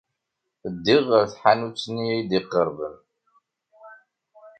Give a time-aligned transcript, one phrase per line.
[0.73, 2.95] Ddiɣ ɣer tḥanut-nni ay d-iqerben.